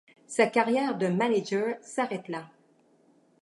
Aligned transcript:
Sa 0.25 0.47
carrière 0.47 0.97
de 0.97 1.05
manager 1.05 1.75
s'arrête 1.83 2.27
là. 2.27 2.49